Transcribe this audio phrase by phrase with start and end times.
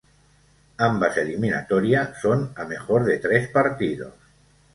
[0.79, 4.13] Ambas eliminatoria son a mejor de tres partidos.